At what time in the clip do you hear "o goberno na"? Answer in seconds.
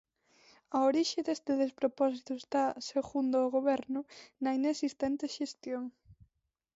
3.45-4.51